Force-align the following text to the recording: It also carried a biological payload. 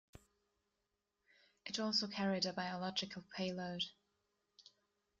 It 1.63 1.77
also 1.77 2.07
carried 2.07 2.47
a 2.47 2.53
biological 2.53 3.23
payload. 3.37 3.83